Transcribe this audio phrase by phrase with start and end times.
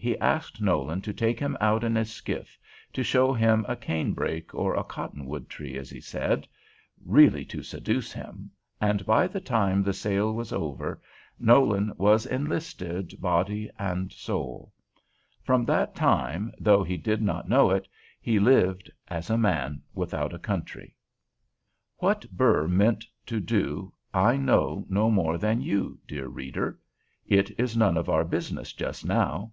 [0.00, 2.58] He asked Nolan to take him out in his skiff
[2.92, 6.46] to show him a canebrake or a cotton wood tree, as he said,
[7.04, 8.50] really to seduce him;
[8.82, 11.00] and by the time the sail was over,
[11.40, 14.72] Nolan was enlisted body and soul.
[15.42, 17.88] From that time, though he did not yet know it,
[18.20, 20.94] he lived as A MAN WITHOUT A COUNTRY.
[21.96, 26.78] What Burr meant to do I know no more than you, dear reader.
[27.26, 29.52] It is none of our business just now.